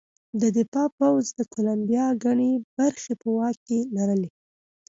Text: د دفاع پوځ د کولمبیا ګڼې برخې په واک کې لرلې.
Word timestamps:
د 0.41 0.43
دفاع 0.57 0.87
پوځ 0.97 1.25
د 1.37 1.39
کولمبیا 1.53 2.05
ګڼې 2.23 2.51
برخې 2.77 3.13
په 3.21 3.27
واک 3.37 3.57
کې 3.67 3.79
لرلې. 3.95 4.29